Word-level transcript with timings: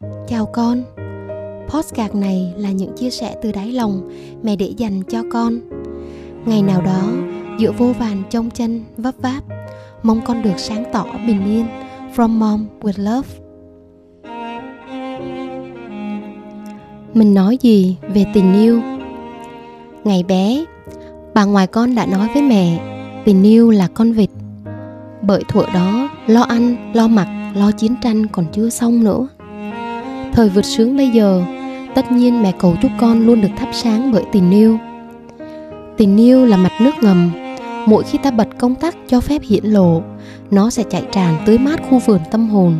Chào 0.00 0.46
con. 0.46 0.82
Postcard 1.68 2.14
này 2.14 2.54
là 2.56 2.70
những 2.70 2.96
chia 2.96 3.10
sẻ 3.10 3.36
từ 3.42 3.52
đáy 3.52 3.72
lòng 3.72 4.10
mẹ 4.42 4.56
để 4.56 4.74
dành 4.76 5.02
cho 5.02 5.22
con. 5.32 5.60
Ngày 6.46 6.62
nào 6.62 6.82
đó, 6.82 7.02
giữa 7.58 7.72
vô 7.72 7.92
vàn 7.98 8.22
trông 8.30 8.50
chân 8.50 8.84
vấp 8.96 9.14
váp 9.18 9.44
Mong 10.02 10.20
con 10.24 10.42
được 10.42 10.58
sáng 10.58 10.84
tỏ 10.92 11.06
bình 11.26 11.44
yên 11.44 11.66
From 12.16 12.28
Mom 12.28 12.66
with 12.80 13.04
Love. 13.04 13.28
Mình 17.14 17.34
nói 17.34 17.58
gì 17.60 17.96
về 18.14 18.24
tình 18.34 18.54
yêu? 18.54 18.80
Ngày 20.04 20.22
bé, 20.22 20.64
bà 21.34 21.44
ngoại 21.44 21.66
con 21.66 21.94
đã 21.94 22.06
nói 22.06 22.28
với 22.34 22.42
mẹ 22.42 22.78
Tình 23.24 23.42
yêu 23.42 23.70
là 23.70 23.88
con 23.94 24.12
vịt. 24.12 24.30
Bởi 25.22 25.42
thuở 25.48 25.64
đó, 25.74 26.08
lo 26.26 26.42
ăn, 26.42 26.92
lo 26.94 27.08
mặc, 27.08 27.52
lo 27.54 27.70
chiến 27.72 27.94
tranh 28.02 28.26
còn 28.26 28.44
chưa 28.52 28.70
xong 28.70 29.04
nữa. 29.04 29.28
Thời 30.36 30.48
vượt 30.48 30.64
sướng 30.64 30.96
bây 30.96 31.08
giờ, 31.08 31.42
tất 31.94 32.12
nhiên 32.12 32.42
mẹ 32.42 32.52
cầu 32.58 32.76
chúc 32.82 32.90
con 33.00 33.26
luôn 33.26 33.40
được 33.40 33.48
thắp 33.56 33.68
sáng 33.72 34.12
bởi 34.12 34.24
tình 34.32 34.50
yêu. 34.50 34.78
Tình 35.96 36.16
yêu 36.16 36.46
là 36.46 36.56
mặt 36.56 36.72
nước 36.80 36.94
ngầm, 37.00 37.30
mỗi 37.86 38.02
khi 38.04 38.18
ta 38.18 38.30
bật 38.30 38.48
công 38.58 38.74
tắc 38.74 38.96
cho 39.08 39.20
phép 39.20 39.42
hiển 39.48 39.64
lộ, 39.64 40.02
nó 40.50 40.70
sẽ 40.70 40.82
chạy 40.90 41.02
tràn 41.12 41.34
tưới 41.46 41.58
mát 41.58 41.80
khu 41.90 41.98
vườn 41.98 42.20
tâm 42.30 42.48
hồn. 42.48 42.74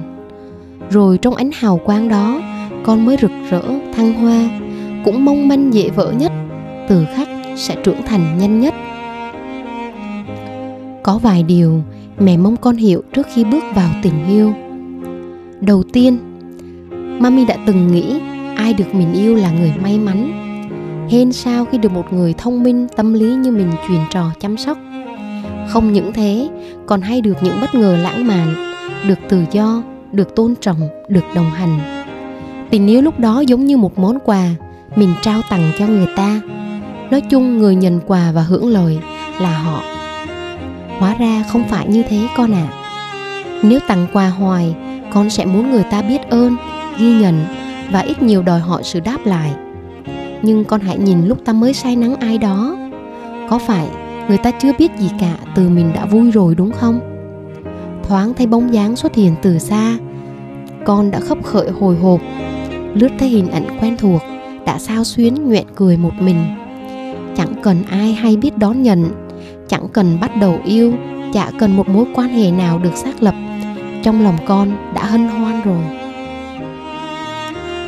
Rồi 0.91 1.19
trong 1.19 1.34
ánh 1.34 1.50
hào 1.55 1.80
quang 1.84 2.09
đó, 2.09 2.41
con 2.84 3.05
mới 3.05 3.16
rực 3.23 3.30
rỡ, 3.50 3.62
thăng 3.95 4.12
hoa, 4.12 4.48
cũng 5.05 5.25
mong 5.25 5.48
manh 5.48 5.75
dễ 5.75 5.88
vỡ 5.88 6.12
nhất, 6.19 6.33
từ 6.88 7.06
khách 7.14 7.28
sẽ 7.56 7.77
trưởng 7.84 8.02
thành 8.06 8.38
nhanh 8.38 8.61
nhất. 8.61 8.75
Có 11.02 11.19
vài 11.19 11.42
điều 11.42 11.83
mẹ 12.19 12.36
mong 12.36 12.56
con 12.56 12.77
hiểu 12.77 13.02
trước 13.12 13.27
khi 13.34 13.45
bước 13.45 13.64
vào 13.75 13.91
tình 14.02 14.27
yêu. 14.28 14.52
Đầu 15.61 15.83
tiên, 15.92 16.19
Mami 17.19 17.45
đã 17.45 17.56
từng 17.66 17.93
nghĩ 17.93 18.20
ai 18.56 18.75
được 18.75 18.95
mình 18.95 19.12
yêu 19.12 19.34
là 19.34 19.51
người 19.51 19.73
may 19.83 19.98
mắn. 19.98 20.33
Hên 21.11 21.33
sao 21.33 21.64
khi 21.64 21.78
được 21.78 21.92
một 21.92 22.12
người 22.12 22.34
thông 22.39 22.62
minh, 22.62 22.86
tâm 22.97 23.14
lý 23.14 23.27
như 23.27 23.50
mình 23.50 23.72
truyền 23.89 24.00
trò 24.11 24.31
chăm 24.41 24.56
sóc. 24.56 24.78
Không 25.69 25.92
những 25.92 26.12
thế, 26.12 26.48
còn 26.87 27.00
hay 27.00 27.20
được 27.20 27.37
những 27.42 27.61
bất 27.61 27.75
ngờ 27.75 27.97
lãng 28.03 28.27
mạn, 28.27 28.55
được 29.09 29.19
tự 29.28 29.44
do, 29.53 29.83
được 30.12 30.37
tôn 30.37 30.55
trọng, 30.61 30.81
được 31.09 31.25
đồng 31.34 31.50
hành. 31.50 31.78
Tình 32.70 32.87
yêu 32.87 33.03
lúc 33.03 33.19
đó 33.19 33.41
giống 33.41 33.64
như 33.64 33.77
một 33.77 33.98
món 33.98 34.19
quà 34.25 34.48
mình 34.97 35.14
trao 35.22 35.41
tặng 35.50 35.70
cho 35.78 35.87
người 35.87 36.06
ta. 36.17 36.41
Nói 37.11 37.20
chung 37.20 37.59
người 37.59 37.75
nhận 37.75 38.00
quà 38.06 38.33
và 38.33 38.42
hưởng 38.42 38.69
lời 38.69 38.98
là 39.41 39.59
họ. 39.59 39.83
Hóa 40.98 41.14
ra 41.19 41.44
không 41.48 41.64
phải 41.69 41.89
như 41.89 42.03
thế 42.03 42.19
con 42.37 42.53
ạ. 42.53 42.67
À. 42.70 42.83
Nếu 43.62 43.81
tặng 43.89 44.06
quà 44.12 44.28
hoài, 44.28 44.75
con 45.12 45.31
sẽ 45.31 45.44
muốn 45.44 45.70
người 45.70 45.84
ta 45.91 46.03
biết 46.03 46.31
ơn 46.31 46.56
ghi 46.98 47.12
nhận 47.12 47.44
và 47.91 48.00
ít 48.00 48.22
nhiều 48.22 48.42
đòi 48.42 48.61
hỏi 48.61 48.83
sự 48.84 49.00
đáp 49.00 49.19
lại. 49.25 49.52
Nhưng 50.42 50.64
con 50.64 50.80
hãy 50.80 50.98
nhìn 50.98 51.27
lúc 51.27 51.38
ta 51.44 51.53
mới 51.53 51.75
say 51.75 51.97
nắng 51.97 52.14
ai 52.16 52.38
đó. 52.38 52.77
Có 53.50 53.58
phải 53.58 53.88
người 54.28 54.38
ta 54.38 54.50
chưa 54.50 54.72
biết 54.78 54.92
gì 54.98 55.11
cả 55.20 55.36
từ 55.55 55.69
mình 55.69 55.92
đã 55.94 56.06
vui 56.06 56.30
rồi 56.30 56.55
đúng 56.55 56.72
không? 56.72 57.00
Thoáng 58.03 58.34
thấy 58.34 58.47
bóng 58.47 58.75
dáng 58.75 58.97
xuất 58.97 59.14
hiện 59.14 59.34
từ 59.42 59.58
xa, 59.58 59.97
con 60.84 61.11
đã 61.11 61.20
khấp 61.20 61.38
khởi 61.44 61.70
hồi 61.70 61.97
hộp, 61.97 62.20
lướt 62.94 63.08
thấy 63.19 63.28
hình 63.28 63.50
ảnh 63.50 63.78
quen 63.81 63.97
thuộc, 63.97 64.22
đã 64.66 64.78
sao 64.78 65.05
xuyến 65.05 65.34
nguyện 65.34 65.66
cười 65.75 65.97
một 65.97 66.12
mình. 66.20 66.44
Chẳng 67.36 67.55
cần 67.62 67.83
ai 67.91 68.12
hay 68.12 68.36
biết 68.36 68.58
đón 68.58 68.83
nhận, 68.83 69.05
chẳng 69.69 69.88
cần 69.92 70.20
bắt 70.20 70.31
đầu 70.41 70.58
yêu, 70.64 70.92
chả 71.33 71.50
cần 71.58 71.77
một 71.77 71.88
mối 71.88 72.05
quan 72.14 72.28
hệ 72.28 72.50
nào 72.50 72.78
được 72.78 72.94
xác 72.94 73.22
lập. 73.22 73.34
Trong 74.03 74.25
lòng 74.25 74.36
con 74.47 74.70
đã 74.94 75.05
hân 75.05 75.28
hoan 75.28 75.62
rồi 75.64 76.06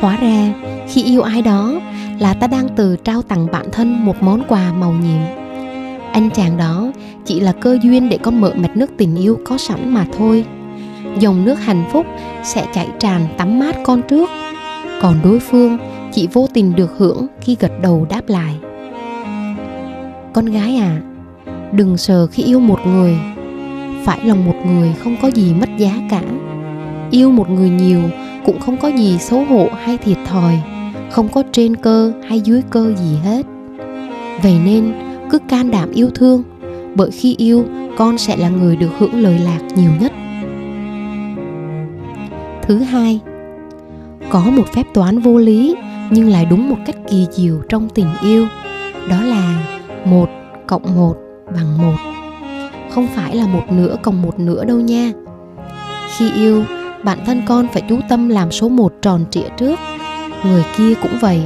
hóa 0.01 0.17
ra, 0.21 0.53
khi 0.87 1.03
yêu 1.03 1.21
ai 1.21 1.41
đó 1.41 1.79
là 2.19 2.33
ta 2.33 2.47
đang 2.47 2.69
từ 2.75 2.95
trao 3.03 3.21
tặng 3.21 3.47
bản 3.51 3.65
thân 3.71 4.05
một 4.05 4.23
món 4.23 4.43
quà 4.47 4.73
màu 4.73 4.91
nhiệm. 4.91 5.21
Anh 6.11 6.29
chàng 6.29 6.57
đó 6.57 6.91
chỉ 7.25 7.39
là 7.39 7.51
cơ 7.51 7.77
duyên 7.81 8.09
để 8.09 8.17
con 8.17 8.41
mở 8.41 8.53
mạch 8.55 8.77
nước 8.77 8.91
tình 8.97 9.15
yêu 9.15 9.39
có 9.45 9.57
sẵn 9.57 9.93
mà 9.93 10.05
thôi. 10.17 10.45
Dòng 11.19 11.45
nước 11.45 11.59
hạnh 11.59 11.83
phúc 11.91 12.05
sẽ 12.43 12.65
chảy 12.73 12.87
tràn 12.99 13.27
tắm 13.37 13.59
mát 13.59 13.75
con 13.83 14.01
trước. 14.09 14.29
Còn 15.01 15.15
đối 15.23 15.39
phương 15.39 15.77
chỉ 16.11 16.27
vô 16.33 16.47
tình 16.53 16.75
được 16.75 16.97
hưởng 16.97 17.27
khi 17.41 17.57
gật 17.59 17.71
đầu 17.81 18.07
đáp 18.09 18.21
lại. 18.27 18.55
Con 20.33 20.45
gái 20.45 20.75
à 20.75 21.01
đừng 21.71 21.97
sợ 21.97 22.27
khi 22.27 22.43
yêu 22.43 22.59
một 22.59 22.79
người. 22.87 23.17
Phải 24.05 24.19
lòng 24.25 24.45
một 24.45 24.55
người 24.65 24.93
không 25.03 25.15
có 25.21 25.27
gì 25.27 25.53
mất 25.53 25.69
giá 25.77 25.91
cả. 26.09 26.21
Yêu 27.11 27.31
một 27.31 27.49
người 27.49 27.69
nhiều 27.69 28.01
cũng 28.45 28.59
không 28.59 28.77
có 28.77 28.87
gì 28.87 29.17
xấu 29.17 29.43
hổ 29.45 29.67
hay 29.83 29.97
thiệt 29.97 30.17
thòi, 30.25 30.59
không 31.09 31.29
có 31.29 31.43
trên 31.51 31.75
cơ 31.75 32.11
hay 32.27 32.39
dưới 32.39 32.61
cơ 32.69 32.93
gì 32.95 33.17
hết. 33.23 33.45
Vậy 34.43 34.57
nên, 34.65 34.93
cứ 35.29 35.39
can 35.39 35.71
đảm 35.71 35.91
yêu 35.91 36.09
thương, 36.15 36.43
bởi 36.95 37.11
khi 37.11 37.35
yêu, 37.37 37.65
con 37.97 38.17
sẽ 38.17 38.37
là 38.37 38.49
người 38.49 38.75
được 38.75 38.89
hưởng 38.97 39.21
lời 39.21 39.39
lạc 39.39 39.59
nhiều 39.75 39.91
nhất. 39.99 40.11
Thứ 42.61 42.79
hai, 42.79 43.19
có 44.29 44.41
một 44.41 44.67
phép 44.73 44.83
toán 44.93 45.19
vô 45.19 45.37
lý, 45.37 45.75
nhưng 46.09 46.29
lại 46.29 46.45
đúng 46.45 46.69
một 46.69 46.77
cách 46.85 46.95
kỳ 47.09 47.27
diệu 47.31 47.61
trong 47.69 47.89
tình 47.89 48.07
yêu, 48.21 48.47
đó 49.09 49.21
là 49.21 49.67
một 50.05 50.29
cộng 50.67 50.95
một 50.95 51.15
bằng 51.55 51.77
một. 51.77 51.95
Không 52.89 53.07
phải 53.15 53.35
là 53.35 53.47
một 53.47 53.63
nửa 53.71 53.95
cộng 54.01 54.21
một 54.21 54.39
nửa 54.39 54.65
đâu 54.65 54.79
nha. 54.79 55.11
Khi 56.17 56.31
yêu 56.31 56.63
bản 57.03 57.19
thân 57.25 57.41
con 57.45 57.67
phải 57.67 57.83
chú 57.89 57.99
tâm 58.09 58.29
làm 58.29 58.51
số 58.51 58.69
một 58.69 58.93
tròn 59.01 59.25
trịa 59.31 59.49
trước. 59.57 59.79
Người 60.45 60.63
kia 60.77 60.93
cũng 61.01 61.17
vậy, 61.21 61.41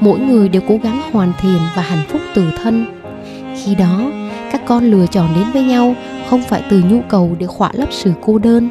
mỗi 0.00 0.18
người 0.18 0.48
đều 0.48 0.62
cố 0.68 0.78
gắng 0.82 1.02
hoàn 1.12 1.32
thiện 1.40 1.58
và 1.76 1.82
hạnh 1.82 2.06
phúc 2.08 2.20
từ 2.34 2.44
thân. 2.62 2.84
Khi 3.56 3.74
đó, 3.74 4.10
các 4.52 4.62
con 4.66 4.84
lựa 4.84 5.06
chọn 5.06 5.28
đến 5.34 5.44
với 5.52 5.62
nhau, 5.62 5.94
không 6.30 6.42
phải 6.42 6.62
từ 6.70 6.82
nhu 6.90 7.00
cầu 7.08 7.36
để 7.38 7.46
khỏa 7.46 7.70
lấp 7.72 7.88
sự 7.92 8.12
cô 8.22 8.38
đơn 8.38 8.68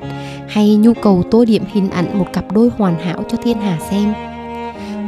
hay 0.49 0.75
nhu 0.75 0.93
cầu 0.93 1.23
tô 1.31 1.45
điểm 1.45 1.63
hình 1.67 1.89
ảnh 1.89 2.19
một 2.19 2.25
cặp 2.33 2.51
đôi 2.51 2.71
hoàn 2.77 2.99
hảo 2.99 3.23
cho 3.29 3.37
thiên 3.43 3.57
hà 3.61 3.77
xem. 3.91 4.13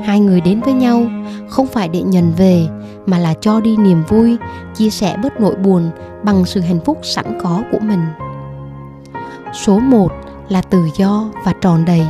Hai 0.03 0.19
người 0.19 0.41
đến 0.41 0.61
với 0.61 0.73
nhau, 0.73 1.05
không 1.49 1.67
phải 1.67 1.87
để 1.87 2.01
nhận 2.01 2.31
về, 2.37 2.67
mà 3.05 3.17
là 3.17 3.33
cho 3.41 3.59
đi 3.59 3.77
niềm 3.77 4.03
vui, 4.07 4.37
chia 4.75 4.89
sẻ 4.89 5.17
bớt 5.23 5.41
nỗi 5.41 5.55
buồn 5.55 5.89
bằng 6.23 6.45
sự 6.45 6.61
hạnh 6.61 6.79
phúc 6.85 6.99
sẵn 7.03 7.25
có 7.43 7.63
của 7.71 7.79
mình. 7.81 8.01
Số 9.53 9.79
1 9.79 10.11
là 10.49 10.61
tự 10.61 10.79
do 10.97 11.29
và 11.45 11.53
tròn 11.61 11.85
đầy. 11.85 12.05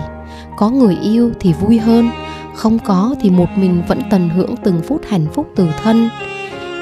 Có 0.57 0.69
người 0.69 0.97
yêu 1.01 1.31
thì 1.39 1.53
vui 1.53 1.79
hơn, 1.79 2.09
không 2.55 2.79
có 2.79 3.15
thì 3.21 3.29
một 3.29 3.47
mình 3.55 3.81
vẫn 3.87 4.01
tận 4.09 4.29
hưởng 4.29 4.55
từng 4.63 4.81
phút 4.87 5.01
hạnh 5.09 5.25
phúc 5.33 5.47
từ 5.55 5.67
thân. 5.83 6.09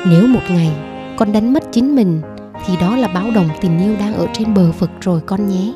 Nếu 0.06 0.28
một 0.28 0.42
ngày 0.50 0.72
con 1.18 1.32
đánh 1.32 1.54
mất 1.54 1.64
chính 1.72 1.96
mình, 1.96 2.22
thì 2.66 2.74
đó 2.82 2.96
là 2.96 3.08
báo 3.08 3.32
động 3.36 3.50
tình 3.62 3.80
yêu 3.80 3.96
đang 4.00 4.14
ở 4.14 4.28
trên 4.34 4.54
bờ 4.54 4.72
vực 4.72 4.92
rồi 5.02 5.22
con 5.26 5.48
nhé. 5.48 5.74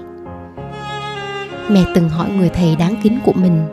Mẹ 1.70 1.84
từng 1.96 2.10
hỏi 2.10 2.30
người 2.30 2.50
thầy 2.50 2.76
đáng 2.76 2.96
kính 3.04 3.20
của 3.26 3.34
mình, 3.34 3.68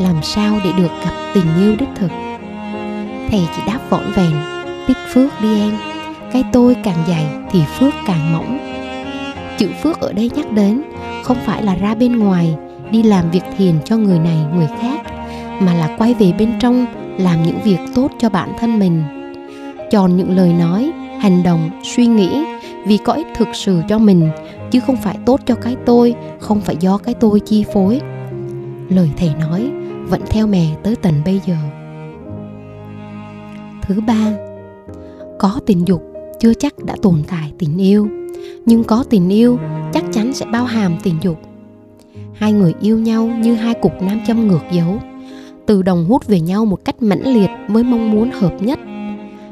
làm 0.00 0.22
sao 0.22 0.56
để 0.64 0.72
được 0.72 0.90
gặp 1.04 1.12
tình 1.34 1.46
yêu 1.58 1.76
đích 1.78 1.88
thực? 1.96 2.10
Thầy 3.30 3.48
chỉ 3.56 3.62
đáp 3.66 3.78
vỏn 3.90 4.12
vẹn, 4.14 4.32
tích 4.86 4.96
phước 5.08 5.30
đi 5.42 5.60
em, 5.60 5.72
cái 6.32 6.44
tôi 6.52 6.76
càng 6.84 7.04
dày 7.08 7.26
thì 7.50 7.62
phước 7.78 7.94
càng 8.06 8.32
mỏng. 8.32 8.58
Chữ 9.58 9.68
phước 9.82 10.00
ở 10.00 10.12
đây 10.12 10.30
nhắc 10.34 10.52
đến 10.52 10.82
không 11.24 11.36
phải 11.46 11.62
là 11.62 11.74
ra 11.74 11.94
bên 11.94 12.18
ngoài, 12.18 12.56
đi 12.90 13.02
làm 13.02 13.30
việc 13.30 13.44
thiền 13.56 13.74
cho 13.84 13.96
người 13.96 14.18
này, 14.18 14.38
người 14.54 14.68
khác, 14.80 15.02
mà 15.60 15.74
là 15.74 15.96
quay 15.98 16.14
về 16.14 16.32
bên 16.38 16.52
trong, 16.60 16.86
làm 17.18 17.42
những 17.42 17.58
việc 17.64 17.78
tốt 17.94 18.10
cho 18.18 18.30
bản 18.30 18.52
thân 18.58 18.78
mình. 18.78 19.02
Chọn 19.90 20.16
những 20.16 20.36
lời 20.36 20.52
nói, 20.52 20.92
hành 21.20 21.42
động, 21.42 21.70
suy 21.82 22.06
nghĩ 22.06 22.44
vì 22.86 22.98
có 22.98 23.12
ích 23.12 23.26
thực 23.36 23.48
sự 23.52 23.80
cho 23.88 23.98
mình, 23.98 24.30
chứ 24.70 24.80
không 24.80 24.96
phải 24.96 25.16
tốt 25.26 25.40
cho 25.46 25.54
cái 25.54 25.76
tôi, 25.86 26.14
không 26.38 26.60
phải 26.60 26.76
do 26.80 26.98
cái 26.98 27.14
tôi 27.14 27.40
chi 27.40 27.64
phối. 27.72 28.00
Lời 28.88 29.10
thầy 29.16 29.30
nói 29.40 29.70
vẫn 30.08 30.20
theo 30.30 30.46
mẹ 30.46 30.66
tới 30.82 30.96
tận 30.96 31.14
bây 31.24 31.40
giờ. 31.46 31.56
Thứ 33.82 34.00
ba, 34.06 34.32
có 35.38 35.60
tình 35.66 35.88
dục 35.88 36.02
chưa 36.40 36.54
chắc 36.54 36.74
đã 36.84 36.94
tồn 37.02 37.22
tại 37.28 37.52
tình 37.58 37.78
yêu 37.78 38.08
nhưng 38.66 38.84
có 38.84 39.04
tình 39.10 39.28
yêu, 39.28 39.58
chắc 39.92 40.04
chắn 40.12 40.32
sẽ 40.32 40.46
bao 40.46 40.64
hàm 40.64 40.96
tình 41.02 41.14
dục. 41.20 41.38
Hai 42.34 42.52
người 42.52 42.74
yêu 42.80 42.98
nhau 42.98 43.26
như 43.26 43.54
hai 43.54 43.74
cục 43.74 44.02
nam 44.02 44.20
châm 44.26 44.48
ngược 44.48 44.62
dấu, 44.72 44.98
từ 45.66 45.82
đồng 45.82 46.04
hút 46.04 46.26
về 46.26 46.40
nhau 46.40 46.64
một 46.64 46.84
cách 46.84 47.02
mãnh 47.02 47.34
liệt 47.34 47.50
với 47.68 47.84
mong 47.84 48.10
muốn 48.10 48.30
hợp 48.30 48.52
nhất. 48.60 48.78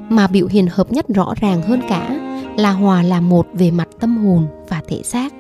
Mà 0.08 0.26
biểu 0.26 0.46
hiện 0.46 0.66
hợp 0.70 0.92
nhất 0.92 1.08
rõ 1.08 1.34
ràng 1.40 1.62
hơn 1.62 1.80
cả 1.88 2.18
là 2.56 2.70
hòa 2.70 3.02
là 3.02 3.20
một 3.20 3.46
về 3.52 3.70
mặt 3.70 3.88
tâm 4.00 4.16
hồn 4.16 4.46
và 4.68 4.80
thể 4.88 5.02
xác. 5.02 5.32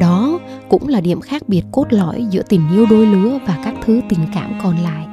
Đó 0.00 0.38
cũng 0.68 0.88
là 0.88 1.00
điểm 1.00 1.20
khác 1.20 1.42
biệt 1.48 1.62
cốt 1.72 1.86
lõi 1.90 2.26
giữa 2.30 2.42
tình 2.48 2.62
yêu 2.74 2.86
đôi 2.90 3.06
lứa 3.06 3.38
và 3.46 3.58
các 3.64 3.74
thứ 3.84 4.00
tình 4.08 4.20
cảm 4.34 4.52
còn 4.62 4.76
lại. 4.78 5.06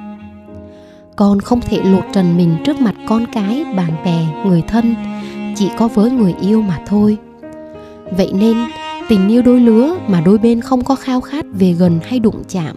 Con 1.15 1.39
không 1.39 1.61
thể 1.61 1.83
lột 1.83 2.03
trần 2.13 2.37
mình 2.37 2.55
trước 2.65 2.79
mặt 2.79 2.95
con 3.07 3.25
cái, 3.33 3.65
bạn 3.75 3.91
bè, 4.05 4.43
người 4.45 4.63
thân, 4.67 4.95
chỉ 5.55 5.69
có 5.77 5.87
với 5.87 6.11
người 6.11 6.35
yêu 6.41 6.61
mà 6.61 6.79
thôi 6.87 7.17
vậy 8.17 8.31
nên, 8.33 8.57
tình 9.09 9.27
yêu 9.27 9.41
đôi 9.41 9.59
lứa 9.59 9.95
mà 10.07 10.21
đôi 10.21 10.37
bên 10.37 10.61
không 10.61 10.83
có 10.83 10.95
khao 10.95 11.21
khát 11.21 11.45
về 11.53 11.71
gần 11.73 11.99
hay 12.03 12.19
đụng 12.19 12.43
chạm, 12.49 12.75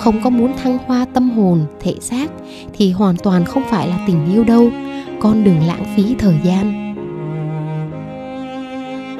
không 0.00 0.20
có 0.22 0.30
muốn 0.30 0.52
thăng 0.62 0.78
hoa 0.86 1.06
tâm 1.14 1.30
hồn, 1.30 1.60
thể 1.80 1.94
xác 2.00 2.30
thì 2.72 2.92
hoàn 2.92 3.16
toàn 3.16 3.44
không 3.44 3.62
phải 3.70 3.88
là 3.88 3.98
tình 4.06 4.32
yêu 4.32 4.44
đâu. 4.44 4.70
Con 5.20 5.44
đừng 5.44 5.60
lãng 5.66 5.84
phí 5.96 6.14
thời 6.18 6.34
gian. 6.44 6.94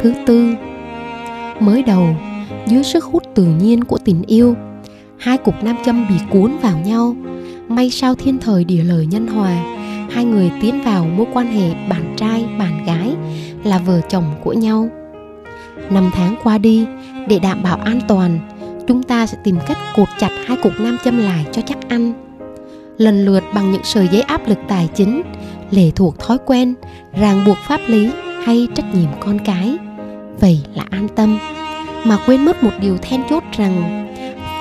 Thứ 0.02 0.12
tư, 0.26 0.54
mới 1.60 1.82
đầu, 1.82 2.06
dưới 2.66 2.84
sức 2.84 3.04
hút 3.04 3.22
tự 3.34 3.44
nhiên 3.44 3.84
của 3.84 3.98
tình 3.98 4.22
yêu, 4.26 4.54
hai 5.18 5.38
cục 5.38 5.54
nam 5.62 5.76
châm 5.84 6.08
bị 6.08 6.14
cuốn 6.30 6.52
vào 6.62 6.78
nhau. 6.78 7.16
May 7.68 7.90
sao 7.90 8.14
thiên 8.14 8.38
thời 8.38 8.64
địa 8.64 8.82
lợi 8.82 9.06
nhân 9.06 9.26
hòa, 9.26 9.62
hai 10.10 10.24
người 10.24 10.50
tiến 10.60 10.82
vào 10.84 11.04
mối 11.04 11.26
quan 11.32 11.46
hệ 11.46 11.74
bạn 11.88 12.14
trai, 12.16 12.44
bạn 12.58 12.84
gái 12.86 13.14
là 13.64 13.78
vợ 13.78 14.00
chồng 14.08 14.24
của 14.44 14.52
nhau 14.52 14.88
năm 15.90 16.10
tháng 16.12 16.34
qua 16.44 16.58
đi, 16.58 16.86
để 17.28 17.38
đảm 17.38 17.62
bảo 17.62 17.76
an 17.76 18.00
toàn, 18.08 18.38
chúng 18.88 19.02
ta 19.02 19.26
sẽ 19.26 19.38
tìm 19.44 19.56
cách 19.66 19.78
cột 19.96 20.08
chặt 20.18 20.30
hai 20.46 20.56
cục 20.56 20.72
nam 20.80 20.98
châm 21.04 21.18
lại 21.18 21.46
cho 21.52 21.62
chắc 21.66 21.88
ăn. 21.88 22.12
Lần 22.98 23.24
lượt 23.24 23.44
bằng 23.54 23.72
những 23.72 23.84
sợi 23.84 24.08
dây 24.08 24.22
áp 24.22 24.48
lực 24.48 24.58
tài 24.68 24.88
chính, 24.94 25.22
lệ 25.70 25.90
thuộc 25.96 26.18
thói 26.18 26.38
quen, 26.46 26.74
ràng 27.20 27.44
buộc 27.46 27.56
pháp 27.56 27.80
lý 27.86 28.10
hay 28.44 28.68
trách 28.74 28.94
nhiệm 28.94 29.10
con 29.20 29.38
cái. 29.38 29.76
Vậy 30.40 30.60
là 30.74 30.84
an 30.90 31.08
tâm. 31.08 31.38
Mà 32.04 32.18
quên 32.26 32.44
mất 32.44 32.62
một 32.62 32.72
điều 32.80 32.96
then 32.98 33.22
chốt 33.30 33.42
rằng, 33.56 34.06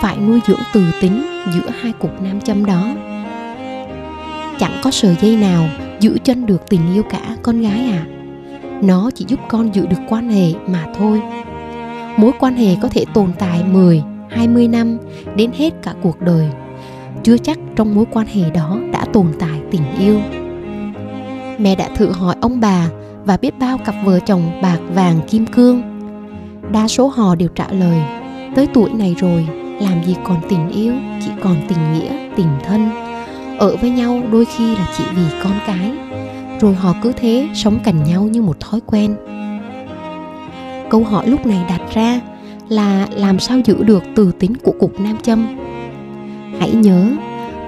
phải 0.02 0.18
nuôi 0.18 0.40
dưỡng 0.48 0.60
từ 0.74 0.84
tính 1.02 1.24
giữa 1.54 1.70
hai 1.82 1.92
cục 1.92 2.22
nam 2.22 2.42
châm 2.42 2.66
đó. 2.66 2.88
Chẳng 4.60 4.82
có 4.84 4.92
sợi 4.92 5.16
dây 5.22 5.36
nào 5.36 5.70
giữ 6.00 6.18
chân 6.24 6.46
được 6.46 6.70
tình 6.70 6.94
yêu 6.94 7.04
cả 7.04 7.36
con 7.44 7.62
gái 7.62 7.92
à 7.92 8.06
nó 8.82 9.12
chỉ 9.16 9.26
giúp 9.28 9.40
con 9.50 9.76
giữ 9.76 9.86
được 9.86 9.98
quan 10.10 10.30
hệ 10.30 10.54
mà 10.68 10.86
thôi. 10.98 11.22
Mối 12.18 12.32
quan 12.40 12.56
hệ 12.56 12.76
có 12.82 12.88
thể 12.88 13.06
tồn 13.14 13.32
tại 13.40 13.64
10, 13.64 14.04
20 14.30 14.68
năm 14.68 14.98
đến 15.36 15.52
hết 15.58 15.74
cả 15.84 15.94
cuộc 16.02 16.22
đời. 16.22 16.50
Chưa 17.24 17.38
chắc 17.38 17.60
trong 17.76 17.96
mối 17.96 18.06
quan 18.12 18.28
hệ 18.28 18.50
đó 18.50 18.80
đã 18.92 19.06
tồn 19.14 19.28
tại 19.40 19.60
tình 19.72 19.84
yêu. 20.00 20.20
Mẹ 21.58 21.76
đã 21.76 21.90
thử 21.96 22.12
hỏi 22.12 22.36
ông 22.42 22.60
bà 22.60 22.90
và 23.26 23.38
biết 23.38 23.60
bao 23.60 23.78
cặp 23.78 23.96
vợ 24.06 24.20
chồng 24.20 24.62
bạc 24.62 24.80
vàng 24.94 25.20
kim 25.30 25.46
cương. 25.46 25.82
Đa 26.72 26.88
số 26.88 27.08
họ 27.08 27.36
đều 27.36 27.50
trả 27.56 27.68
lời 27.72 28.02
tới 28.56 28.68
tuổi 28.74 28.90
này 28.94 29.16
rồi 29.20 29.48
làm 29.82 30.04
gì 30.06 30.16
còn 30.24 30.38
tình 30.50 30.70
yêu 30.70 30.94
chỉ 31.26 31.32
còn 31.44 31.56
tình 31.70 31.94
nghĩa 31.94 32.30
tình 32.36 32.60
thân. 32.64 32.90
Ở 33.60 33.76
với 33.76 33.90
nhau 33.90 34.22
đôi 34.32 34.46
khi 34.46 34.76
là 34.76 34.88
chỉ 34.98 35.04
vì 35.16 35.24
con 35.44 35.54
cái 35.68 35.92
rồi 36.60 36.76
họ 36.76 36.94
cứ 37.02 37.12
thế 37.12 37.48
sống 37.54 37.80
cạnh 37.84 38.04
nhau 38.04 38.24
như 38.24 38.42
một 38.42 38.60
thói 38.60 38.80
quen. 38.86 39.16
Câu 40.90 41.04
hỏi 41.04 41.28
lúc 41.28 41.46
này 41.46 41.66
đặt 41.70 41.82
ra 41.94 42.22
là 42.70 43.08
làm 43.12 43.40
sao 43.40 43.60
giữ 43.66 43.84
được 43.84 44.04
từ 44.16 44.32
tính 44.40 44.54
của 44.64 44.74
cục 44.80 45.00
nam 45.00 45.18
châm? 45.22 45.48
Hãy 46.60 46.72
nhớ, 46.72 47.12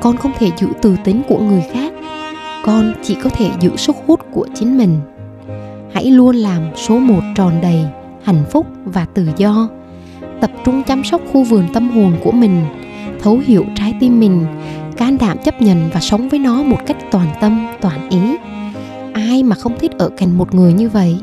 con 0.02 0.18
không 0.18 0.32
thể 0.38 0.52
giữ 0.58 0.68
từ 0.82 0.98
tính 1.04 1.22
của 1.28 1.40
người 1.40 1.64
khác. 1.74 1.94
Con 2.64 2.94
chỉ 3.04 3.16
có 3.24 3.30
thể 3.30 3.50
giữ 3.60 3.76
sức 3.78 3.96
hút 4.08 4.20
của 4.32 4.48
chính 4.56 4.78
mình. 4.78 5.00
Hãy 5.94 6.06
luôn 6.06 6.36
làm 6.36 6.62
số 6.76 7.00
một 7.00 7.22
tròn 7.36 7.54
đầy 7.62 7.86
hạnh 8.24 8.44
phúc 8.52 8.68
và 8.86 9.06
tự 9.14 9.30
do. 9.38 9.70
Tập 10.42 10.52
trung 10.66 10.84
chăm 10.84 11.04
sóc 11.04 11.22
khu 11.32 11.44
vườn 11.44 11.64
tâm 11.74 11.90
hồn 11.90 12.14
của 12.24 12.32
mình, 12.32 12.66
thấu 13.22 13.40
hiểu 13.46 13.66
trái 13.76 13.94
tim 14.00 14.20
mình, 14.20 14.46
can 14.98 15.18
đảm 15.18 15.38
chấp 15.38 15.62
nhận 15.62 15.90
và 15.94 16.00
sống 16.00 16.30
với 16.30 16.40
nó 16.40 16.64
một 16.64 16.80
cách 16.86 16.98
toàn 17.12 17.28
tâm, 17.42 17.68
toàn 17.82 18.10
ý 18.10 18.20
ai 19.32 19.44
mà 19.44 19.56
không 19.56 19.80
thích 19.80 19.92
ở 19.98 20.10
cạnh 20.18 20.38
một 20.38 20.56
người 20.56 20.74
như 20.74 20.90
vậy? 20.90 21.18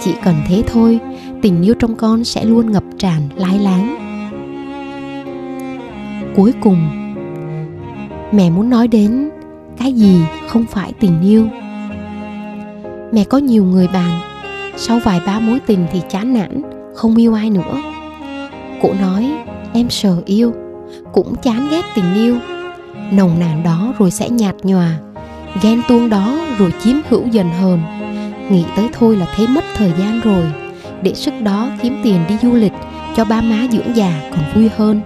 Chỉ 0.00 0.14
cần 0.24 0.34
thế 0.48 0.62
thôi, 0.66 1.00
tình 1.42 1.62
yêu 1.62 1.74
trong 1.78 1.96
con 1.96 2.24
sẽ 2.24 2.44
luôn 2.44 2.72
ngập 2.72 2.84
tràn 2.98 3.22
lái 3.36 3.58
láng. 3.58 3.96
Cuối 6.36 6.52
cùng, 6.60 6.88
mẹ 8.32 8.50
muốn 8.50 8.70
nói 8.70 8.88
đến 8.88 9.30
cái 9.78 9.92
gì 9.92 10.20
không 10.48 10.64
phải 10.70 10.92
tình 11.00 11.22
yêu? 11.22 11.48
Mẹ 13.12 13.24
có 13.24 13.38
nhiều 13.38 13.64
người 13.64 13.88
bạn, 13.88 14.20
sau 14.76 14.98
vài 15.04 15.20
ba 15.26 15.40
mối 15.40 15.60
tình 15.66 15.86
thì 15.92 16.02
chán 16.08 16.32
nản, 16.32 16.62
không 16.94 17.16
yêu 17.16 17.34
ai 17.34 17.50
nữa. 17.50 17.82
Cụ 18.82 18.92
nói, 19.00 19.32
em 19.72 19.90
sợ 19.90 20.16
yêu, 20.26 20.52
cũng 21.12 21.34
chán 21.42 21.68
ghét 21.70 21.82
tình 21.94 22.14
yêu. 22.14 22.36
Nồng 23.12 23.38
nàn 23.40 23.62
đó 23.62 23.94
rồi 23.98 24.10
sẽ 24.10 24.28
nhạt 24.28 24.54
nhòa 24.62 24.98
ghen 25.62 25.82
tuông 25.88 26.10
đó 26.10 26.38
rồi 26.58 26.72
chiếm 26.82 26.96
hữu 27.08 27.26
dần 27.26 27.50
hơn 27.60 27.80
nghĩ 28.50 28.64
tới 28.76 28.88
thôi 28.92 29.16
là 29.16 29.26
thấy 29.36 29.46
mất 29.46 29.64
thời 29.76 29.92
gian 29.98 30.20
rồi. 30.20 30.44
Để 31.02 31.14
sức 31.14 31.34
đó 31.42 31.68
kiếm 31.82 32.00
tiền 32.02 32.20
đi 32.28 32.36
du 32.42 32.52
lịch 32.52 32.72
cho 33.16 33.24
ba 33.24 33.40
má 33.40 33.66
dưỡng 33.72 33.96
già 33.96 34.30
còn 34.30 34.44
vui 34.54 34.70
hơn. 34.76 35.00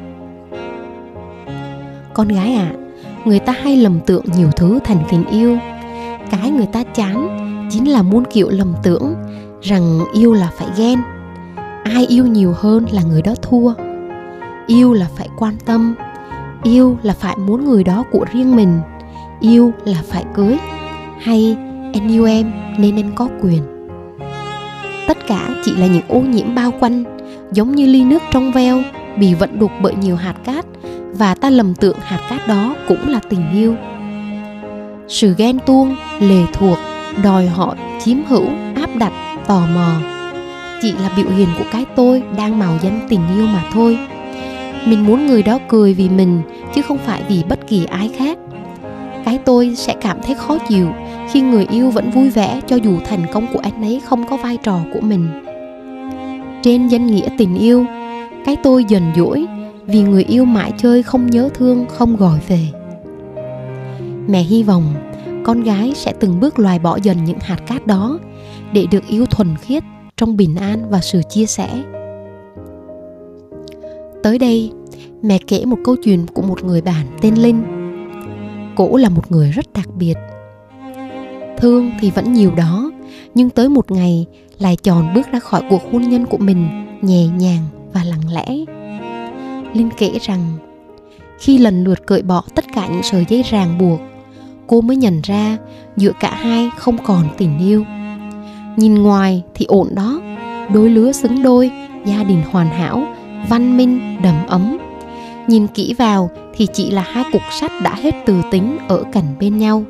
Con 2.14 2.29
gái 2.29 2.55
ạ 2.55 2.73
à, 2.73 2.76
người 3.25 3.38
ta 3.38 3.52
hay 3.52 3.76
lầm 3.76 4.00
tưởng 4.06 4.25
nhiều 4.37 4.50
thứ 4.56 4.79
thành 4.85 5.02
tình 5.11 5.25
yêu. 5.26 5.58
Cái 6.31 6.50
người 6.50 6.67
ta 6.67 6.82
chán 6.82 7.38
chính 7.70 7.91
là 7.91 8.02
muôn 8.02 8.25
kiểu 8.32 8.49
lầm 8.50 8.73
tưởng 8.82 9.14
rằng 9.62 10.00
yêu 10.14 10.32
là 10.32 10.50
phải 10.58 10.69
ghen. 10.76 10.99
Ai 11.85 12.06
yêu 12.06 12.26
nhiều 12.26 12.55
hơn 12.56 12.87
là 12.91 13.02
người 13.02 13.23
đó 13.23 13.35
thua. 13.43 13.73
Yêu 14.67 14.93
là 14.93 15.06
phải 15.17 15.29
quan 15.38 15.55
tâm. 15.67 15.94
Yêu 16.62 16.99
là 17.02 17.14
phải 17.14 17.37
muốn 17.37 17.64
người 17.64 17.85
đó 17.85 18.05
của 18.12 18.25
riêng 18.32 18.56
mình 18.56 18.81
yêu 19.40 19.72
là 19.84 19.98
phải 20.08 20.25
cưới, 20.34 20.56
hay 21.20 21.56
anh 21.92 22.08
yêu 22.08 22.25
em 22.25 22.52
nên 22.78 22.96
anh 22.96 23.12
có 23.14 23.28
quyền? 23.42 23.62
Tất 25.06 25.26
cả 25.26 25.48
chỉ 25.64 25.76
là 25.76 25.86
những 25.86 26.02
ô 26.08 26.20
nhiễm 26.20 26.54
bao 26.54 26.72
quanh, 26.81 27.04
giống 27.52 27.75
như 27.75 27.86
ly 27.86 28.04
nước 28.04 28.22
trong 28.32 28.52
veo 28.52 28.82
bị 29.19 29.34
vận 29.34 29.58
đục 29.58 29.70
bởi 29.82 29.94
nhiều 29.94 30.16
hạt 30.16 30.34
cát, 30.44 30.66
và 31.12 31.34
ta 31.34 31.50
lầm 31.50 31.75
tưởng 31.75 31.96
hạt 32.02 32.20
cát 32.31 32.48
đó 32.48 32.76
cũng 32.88 33.08
là 33.08 33.20
tình 33.28 33.42
yêu. 33.54 33.75
Sự 35.08 35.34
ghen 35.38 35.58
tuông, 35.66 35.96
lề 36.20 36.42
thuộc, 36.52 36.78
đòi 37.22 37.46
hỏi, 37.46 37.76
chiếm 38.04 38.16
hữu, 38.28 38.46
áp 38.76 38.90
đặt, 38.98 39.12
tò 39.46 39.62
mò, 39.75 39.92
chỉ 40.82 40.92
là 40.92 41.10
biểu 41.16 41.26
hiện 41.36 41.48
của 41.58 41.64
cái 41.72 41.84
tôi 41.96 42.22
đang 42.36 42.58
màu 42.58 42.78
danh 42.82 43.00
tình 43.08 43.20
yêu 43.36 43.46
mà 43.46 43.64
thôi. 43.72 43.98
Mình 44.86 45.06
muốn 45.06 45.26
người 45.26 45.42
đó 45.42 45.58
cười 45.69 45.94
vì 45.94 46.08
mình, 46.08 46.42
chứ 46.75 46.82
không 46.82 46.98
phải 46.98 47.22
vì 47.28 47.42
bất 47.48 47.69
kỳ 47.69 47.84
ai 47.84 48.10
khác 48.19 48.38
cái 49.25 49.38
tôi 49.44 49.75
sẽ 49.76 49.94
cảm 50.00 50.19
thấy 50.23 50.35
khó 50.35 50.59
chịu 50.69 50.88
khi 51.31 51.41
người 51.41 51.67
yêu 51.71 51.91
vẫn 51.91 52.11
vui 52.11 52.31
vẻ 52.31 52.61
cho 52.67 52.76
dù 52.76 52.99
thành 53.05 53.26
công 53.32 53.47
của 53.53 53.59
anh 53.59 53.82
ấy 53.82 54.00
không 54.05 54.26
có 54.26 54.37
vai 54.37 54.56
trò 54.56 54.79
của 54.94 55.00
mình. 55.00 55.29
Trên 56.62 56.88
danh 56.88 57.06
nghĩa 57.06 57.29
tình 57.38 57.59
yêu, 57.59 57.85
cái 58.44 58.56
tôi 58.62 58.85
dần 58.88 59.03
dỗi 59.17 59.47
vì 59.87 60.03
người 60.03 60.25
yêu 60.25 60.44
mãi 60.44 60.73
chơi 60.76 61.03
không 61.03 61.26
nhớ 61.26 61.49
thương, 61.55 61.85
không 61.88 62.17
gọi 62.17 62.38
về. 62.49 62.61
Mẹ 64.29 64.43
hy 64.43 64.63
vọng 64.63 64.94
con 65.44 65.63
gái 65.63 65.93
sẽ 65.94 66.13
từng 66.20 66.41
bước 66.41 66.58
loại 66.58 66.79
bỏ 66.79 66.98
dần 67.03 67.25
những 67.25 67.39
hạt 67.41 67.58
cát 67.67 67.87
đó 67.87 68.19
để 68.72 68.87
được 68.91 69.06
yêu 69.08 69.27
thuần 69.27 69.56
khiết 69.56 69.82
trong 70.17 70.37
bình 70.37 70.56
an 70.56 70.91
và 70.91 71.01
sự 71.01 71.22
chia 71.31 71.46
sẻ. 71.46 71.69
Tới 74.22 74.39
đây, 74.39 74.72
mẹ 75.22 75.39
kể 75.46 75.65
một 75.65 75.79
câu 75.84 75.96
chuyện 76.05 76.27
của 76.27 76.43
một 76.43 76.65
người 76.65 76.81
bạn 76.81 77.06
tên 77.20 77.34
linh 77.34 77.73
cổ 78.76 78.96
là 78.96 79.08
một 79.08 79.32
người 79.32 79.50
rất 79.50 79.72
đặc 79.72 79.88
biệt. 79.94 80.14
Thương 81.58 81.90
thì 82.00 82.10
vẫn 82.10 82.32
nhiều 82.32 82.54
đó, 82.54 82.90
nhưng 83.34 83.50
tới 83.50 83.69
một 83.69 83.90
ngày 83.90 84.26
lại 84.58 84.76
tròn 84.76 85.14
bước 85.14 85.32
ra 85.32 85.38
khỏi 85.38 85.62
cuộc 85.70 85.93
hôn 85.93 86.02
nhân 86.02 86.26
của 86.26 86.38
mình 86.38 86.86
nhẹ 87.02 87.26
nhàng 87.26 87.62
và 87.93 88.04
lặng 88.04 88.32
lẽ. 88.32 88.46
Linh 89.74 89.90
kể 89.98 90.19
rằng, 90.20 90.40
khi 91.38 91.58
lần 91.58 91.84
lượt 91.84 92.06
cởi 92.06 92.22
bỏ 92.22 92.44
tất 92.54 92.64
cả 92.74 92.86
những 92.86 93.02
sợi 93.02 93.24
dây 93.28 93.43
ràng 93.43 93.78
buộc, 93.78 94.00
cô 94.66 94.81
mới 94.81 94.96
nhận 94.96 95.20
ra 95.20 95.56
giữa 95.96 96.12
cả 96.20 96.34
hai 96.34 96.70
không 96.76 96.96
còn 97.04 97.28
tình 97.38 97.58
yêu. 97.58 97.84
Nhìn 98.76 98.94
ngoài 98.94 99.43
thì 99.54 99.66
ổn 99.69 99.88
đó, 99.94 100.20
đôi 100.74 100.90
lứa 100.90 101.12
xứng 101.12 101.43
đôi, 101.43 101.70
gia 102.06 102.24
đình 102.24 102.43
hoàn 102.50 102.69
hảo, 102.69 103.06
văn 103.48 103.76
minh, 103.76 104.22
đầm 104.22 104.46
ấm 104.46 104.78
nhìn 105.46 105.67
kỹ 105.67 105.94
vào 105.98 106.31
thì 106.55 106.67
chỉ 106.72 106.91
là 106.91 107.03
hai 107.03 107.24
cục 107.32 107.43
sắt 107.60 107.72
đã 107.82 107.94
hết 107.94 108.15
từ 108.27 108.43
tính 108.51 108.79
ở 108.89 109.05
cạnh 109.13 109.34
bên 109.41 109.58
nhau. 109.58 109.84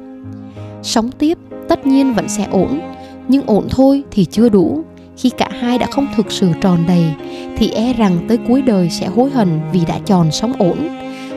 Sống 0.83 1.11
tiếp 1.19 1.39
tất 1.69 1.87
nhiên 1.87 2.15
vẫn 2.15 2.29
sẽ 2.29 2.47
ổn, 2.51 2.81
nhưng 3.29 3.47
ổn 3.47 3.67
thôi 3.71 4.03
thì 4.11 4.25
chưa 4.25 4.49
đủ. 4.49 4.85
Khi 5.17 5.31
cả 5.31 5.49
hai 5.61 5.79
đã 5.79 5.87
không 5.87 6.07
thực 6.17 6.33
sự 6.33 6.49
tròn 6.61 6.79
đầy 6.89 7.05
thì 7.57 7.71
e 7.71 7.93
rằng 7.93 8.19
tới 8.29 8.39
cuối 8.49 8.63
đời 8.63 8.91
sẽ 8.91 9.07
hối 9.07 9.31
hận 9.31 9.61
vì 9.73 9.81
đã 9.89 9.99
tròn 10.07 10.31
sống 10.33 10.53
ổn, 10.59 10.89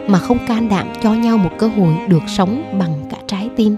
mà 0.07 0.19
không 0.19 0.38
can 0.47 0.69
đảm 0.69 0.88
cho 1.03 1.13
nhau 1.13 1.38
một 1.38 1.51
cơ 1.57 1.67
hội 1.67 1.93
được 2.07 2.24
sống 2.27 2.63
bằng 2.79 2.93
cả 3.12 3.17
trái 3.27 3.50
tim. 3.55 3.75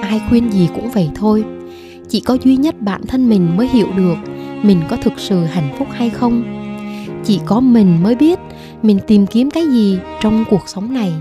Ai 0.00 0.20
khuyên 0.28 0.52
gì 0.52 0.68
cũng 0.74 0.90
vậy 0.90 1.10
thôi. 1.14 1.44
Chỉ 2.08 2.20
có 2.20 2.36
duy 2.44 2.56
nhất 2.56 2.74
bản 2.80 3.00
thân 3.08 3.28
mình 3.28 3.56
mới 3.56 3.68
hiểu 3.68 3.86
được 3.96 4.16
mình 4.62 4.80
có 4.88 4.96
thực 4.96 5.12
sự 5.16 5.44
hạnh 5.44 5.68
phúc 5.78 5.88
hay 5.90 6.10
không 6.10 6.65
chỉ 7.26 7.40
có 7.46 7.60
mình 7.60 8.02
mới 8.02 8.14
biết 8.14 8.38
mình 8.82 8.98
tìm 9.06 9.26
kiếm 9.26 9.50
cái 9.50 9.66
gì 9.66 9.98
trong 10.20 10.44
cuộc 10.50 10.62
sống 10.66 10.94
này. 10.94 11.12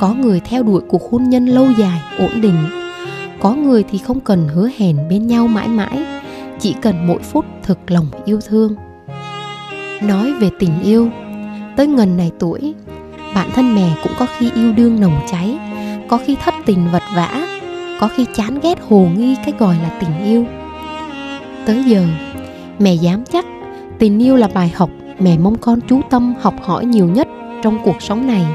Có 0.00 0.14
người 0.14 0.40
theo 0.40 0.62
đuổi 0.62 0.82
cuộc 0.88 1.10
hôn 1.10 1.30
nhân 1.30 1.46
lâu 1.46 1.66
dài, 1.78 2.00
ổn 2.18 2.40
định. 2.40 2.56
Có 3.40 3.54
người 3.54 3.84
thì 3.90 3.98
không 3.98 4.20
cần 4.20 4.48
hứa 4.48 4.68
hẹn 4.78 4.96
bên 5.10 5.26
nhau 5.26 5.46
mãi 5.46 5.68
mãi, 5.68 6.04
chỉ 6.60 6.74
cần 6.82 7.06
mỗi 7.06 7.18
phút 7.18 7.44
thực 7.62 7.90
lòng 7.90 8.06
yêu 8.24 8.40
thương. 8.48 8.74
Nói 10.02 10.32
về 10.32 10.50
tình 10.58 10.82
yêu, 10.82 11.08
tới 11.76 11.86
ngần 11.86 12.16
này 12.16 12.30
tuổi, 12.38 12.74
bản 13.34 13.50
thân 13.54 13.74
mẹ 13.74 13.96
cũng 14.02 14.12
có 14.18 14.26
khi 14.38 14.50
yêu 14.54 14.72
đương 14.72 15.00
nồng 15.00 15.18
cháy, 15.30 15.58
có 16.08 16.18
khi 16.18 16.36
thất 16.44 16.54
tình 16.66 16.88
vật 16.92 17.02
vã, 17.14 17.46
có 18.00 18.08
khi 18.08 18.26
chán 18.34 18.58
ghét 18.62 18.78
hồ 18.88 19.08
nghi 19.16 19.36
cái 19.44 19.52
gọi 19.58 19.76
là 19.82 19.90
tình 20.00 20.24
yêu. 20.24 20.44
Tới 21.66 21.84
giờ, 21.84 22.06
mẹ 22.78 22.94
dám 22.94 23.24
chắc 23.32 23.44
tình 23.98 24.22
yêu 24.22 24.36
là 24.36 24.48
bài 24.54 24.72
học 24.74 24.90
mẹ 25.18 25.38
mong 25.38 25.58
con 25.58 25.80
chú 25.88 26.00
tâm 26.10 26.34
học 26.40 26.54
hỏi 26.62 26.84
nhiều 26.84 27.08
nhất 27.08 27.28
trong 27.62 27.78
cuộc 27.84 28.02
sống 28.02 28.26
này. 28.26 28.46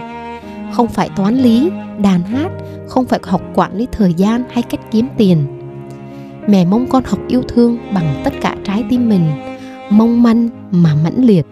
Không 0.72 0.88
phải 0.88 1.10
toán 1.16 1.36
lý, 1.36 1.70
đàn 2.02 2.24
hát, 2.24 2.50
không 2.88 3.06
phải 3.06 3.20
học 3.24 3.42
quản 3.56 3.78
lý 3.78 3.88
thời 3.92 4.14
gian 4.14 4.44
hay 4.52 4.64
cách 4.64 4.80
kiếm 4.92 5.08
tiền. 5.18 5.44
Mẹ 6.48 6.66
mong 6.66 6.88
con 6.88 7.04
học 7.06 7.20
yêu 7.28 7.42
thương 7.48 7.78
bằng 7.94 8.22
tất 8.24 8.34
cả 8.42 8.56
trái 8.64 8.84
tim 8.90 9.10
mình, 9.10 9.26
mong 9.90 10.24
manh 10.24 10.50
mà 10.72 10.96
mãnh 11.04 11.26
liệt. 11.26 11.46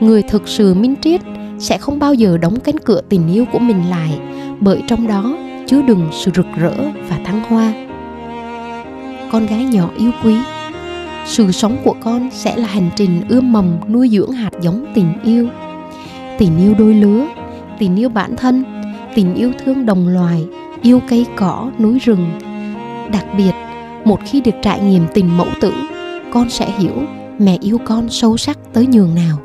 Người 0.00 0.22
thực 0.22 0.48
sự 0.48 0.74
minh 0.74 0.94
triết 1.02 1.20
sẽ 1.58 1.78
không 1.78 1.98
bao 1.98 2.14
giờ 2.14 2.38
đóng 2.38 2.60
cánh 2.60 2.78
cửa 2.84 3.00
tình 3.08 3.28
yêu 3.32 3.44
của 3.52 3.58
mình 3.58 3.90
lại, 3.90 4.20
bởi 4.60 4.82
trong 4.86 5.06
đó 5.06 5.36
chứa 5.66 5.82
đựng 5.82 6.08
sự 6.12 6.30
rực 6.34 6.46
rỡ 6.56 6.74
và 7.08 7.18
thăng 7.24 7.40
hoa. 7.44 7.72
Con 9.32 9.46
gái 9.46 9.64
nhỏ 9.64 9.90
yêu 9.98 10.10
quý 10.24 10.36
sự 11.28 11.52
sống 11.52 11.76
của 11.84 11.94
con 12.00 12.30
sẽ 12.32 12.56
là 12.56 12.68
hành 12.68 12.90
trình 12.96 13.22
ươm 13.28 13.52
mầm 13.52 13.78
nuôi 13.88 14.08
dưỡng 14.08 14.32
hạt 14.32 14.50
giống 14.60 14.86
tình 14.94 15.12
yêu. 15.24 15.48
Tình 16.38 16.58
yêu 16.58 16.74
đôi 16.78 16.94
lứa, 16.94 17.26
tình 17.78 17.96
yêu 17.96 18.08
bản 18.08 18.36
thân, 18.36 18.64
tình 19.14 19.34
yêu 19.34 19.52
thương 19.64 19.86
đồng 19.86 20.08
loài, 20.08 20.46
yêu 20.82 21.00
cây 21.08 21.26
cỏ, 21.36 21.70
núi 21.78 21.98
rừng. 21.98 22.26
Đặc 23.12 23.26
biệt, 23.36 23.52
một 24.04 24.20
khi 24.26 24.40
được 24.40 24.54
trải 24.62 24.80
nghiệm 24.80 25.02
tình 25.14 25.36
mẫu 25.36 25.46
tử, 25.60 25.72
con 26.32 26.50
sẽ 26.50 26.70
hiểu 26.78 27.02
mẹ 27.38 27.58
yêu 27.60 27.78
con 27.84 28.08
sâu 28.08 28.36
sắc 28.36 28.58
tới 28.72 28.86
nhường 28.86 29.14
nào. 29.14 29.38